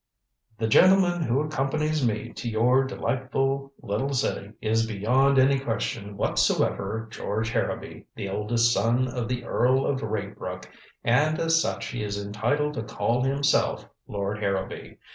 [0.57, 7.07] The gentleman who accompanies me to your delightful little city is beyond any question whatsoever
[7.11, 10.65] George Harrowby, the eldest son of the Earl of Raybrook,
[11.03, 14.97] and as such he is entitled to call himself Lord Harrowby.